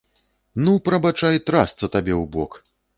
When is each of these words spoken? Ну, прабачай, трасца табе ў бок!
Ну, 0.63 0.73
прабачай, 0.89 1.35
трасца 1.51 1.93
табе 1.97 2.13
ў 2.21 2.25
бок! 2.37 2.63